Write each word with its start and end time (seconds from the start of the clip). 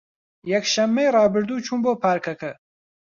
یەکشەممەی 0.51 1.13
ڕابردوو 1.15 1.63
چووم 1.65 1.79
بۆ 1.85 1.93
پارکەکە. 2.03 2.51